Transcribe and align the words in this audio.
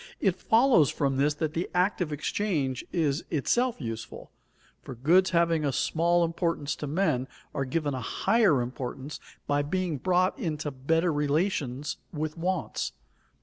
It 0.19 0.35
follows 0.35 0.89
from 0.89 1.17
this 1.17 1.35
that 1.35 1.53
the 1.53 1.69
act 1.75 2.01
of 2.01 2.11
exchange 2.11 2.83
is 2.91 3.23
itself 3.29 3.79
useful, 3.79 4.31
for 4.81 4.95
goods 4.95 5.29
having 5.29 5.63
a 5.63 5.71
small 5.71 6.25
importance 6.25 6.75
to 6.77 6.87
men 6.87 7.27
are 7.53 7.65
given 7.65 7.93
a 7.93 8.01
higher 8.01 8.63
importance 8.63 9.19
by 9.45 9.61
being 9.61 9.99
brought 9.99 10.39
into 10.39 10.71
better 10.71 11.13
relations 11.13 11.97
with 12.11 12.35
wants. 12.35 12.93